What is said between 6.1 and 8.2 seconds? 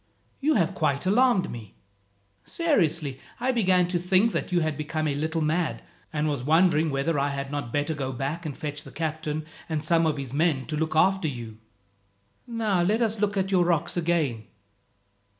and was wondering whether I had not better go